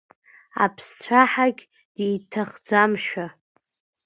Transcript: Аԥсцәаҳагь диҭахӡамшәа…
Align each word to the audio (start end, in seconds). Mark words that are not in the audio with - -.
Аԥсцәаҳагь 0.63 1.63
диҭахӡамшәа… 1.95 3.25